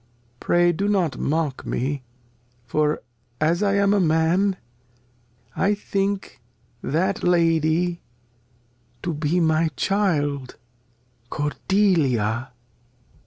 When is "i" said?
3.61-3.75, 5.55-5.75